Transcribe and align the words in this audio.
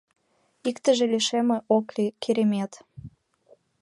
Иктыже 0.69 1.05
лишеме 1.13 1.57
Ок 1.77 1.87
лий, 1.95 2.11
керемет. 2.23 2.71